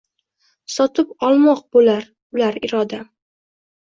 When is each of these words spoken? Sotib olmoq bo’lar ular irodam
Sotib 0.75 1.11
olmoq 1.27 1.61
bo’lar 1.75 2.07
ular 2.39 2.57
irodam 2.71 3.05